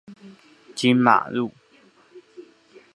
[0.75, 1.51] 金馬路